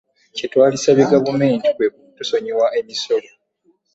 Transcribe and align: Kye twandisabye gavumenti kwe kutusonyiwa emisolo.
Kye 0.35 0.45
twandisabye 0.51 1.03
gavumenti 1.13 1.65
kwe 1.75 1.87
kutusonyiwa 1.93 2.65
emisolo. 2.79 3.27